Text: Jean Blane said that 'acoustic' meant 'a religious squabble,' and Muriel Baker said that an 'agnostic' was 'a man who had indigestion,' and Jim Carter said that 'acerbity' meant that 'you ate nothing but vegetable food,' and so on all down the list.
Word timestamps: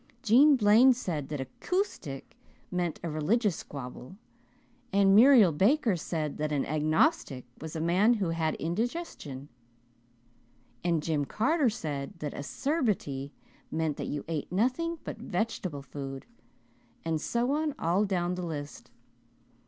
Jean 0.23 0.55
Blane 0.55 0.93
said 0.93 1.29
that 1.29 1.39
'acoustic' 1.39 2.35
meant 2.71 2.99
'a 3.03 3.09
religious 3.11 3.55
squabble,' 3.55 4.15
and 4.91 5.13
Muriel 5.13 5.51
Baker 5.51 5.95
said 5.95 6.37
that 6.39 6.51
an 6.51 6.65
'agnostic' 6.65 7.45
was 7.61 7.75
'a 7.75 7.81
man 7.81 8.15
who 8.15 8.29
had 8.31 8.55
indigestion,' 8.55 9.47
and 10.83 11.03
Jim 11.03 11.23
Carter 11.23 11.69
said 11.69 12.13
that 12.17 12.33
'acerbity' 12.33 13.31
meant 13.69 13.97
that 13.97 14.07
'you 14.07 14.25
ate 14.27 14.51
nothing 14.51 14.97
but 15.03 15.19
vegetable 15.21 15.83
food,' 15.83 16.25
and 17.05 17.21
so 17.21 17.51
on 17.51 17.75
all 17.77 18.03
down 18.03 18.33
the 18.33 18.41
list. 18.43 18.89